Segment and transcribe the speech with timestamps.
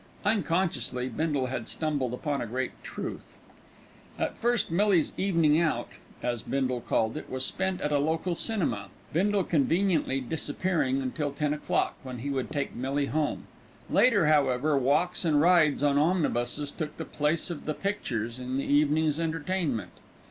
[0.25, 3.37] Unconsciously Bindle had stumbled upon a great truth.
[4.17, 5.89] At first Millie's "evenin' out,"
[6.23, 11.53] as Bindle called it, was spent at a local cinema, Bindle conveniently disappearing until ten
[11.53, 13.45] o'clock, when he would take Millie home.
[13.91, 18.65] Later, however, walks and rides on omnibuses took the place of "the pictures" in the
[18.65, 19.91] evening's entertainment.